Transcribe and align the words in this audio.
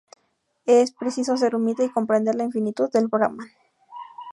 Es 0.65 0.89
preciso 0.89 1.37
ser 1.37 1.53
humilde 1.55 1.85
y 1.85 1.89
comprender 1.91 2.33
la 2.33 2.45
infinitud 2.45 2.89
del 2.89 3.07
Brahman. 3.07 3.49